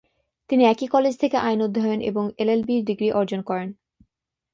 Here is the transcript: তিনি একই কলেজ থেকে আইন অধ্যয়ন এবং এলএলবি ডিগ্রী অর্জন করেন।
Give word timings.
তিনি 0.49 0.63
একই 0.63 0.87
কলেজ 0.87 1.13
থেকে 1.17 1.37
আইন 1.39 1.59
অধ্যয়ন 1.61 1.99
এবং 2.01 2.23
এলএলবি 2.37 2.75
ডিগ্রী 2.87 3.09
অর্জন 3.11 3.41
করেন। 3.41 3.69